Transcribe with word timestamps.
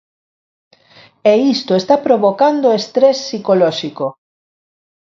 E 1.31 1.33
isto 1.55 1.73
está 1.81 1.95
provocando 2.07 2.77
estrés 2.81 3.17
psicolóxico. 3.25 4.05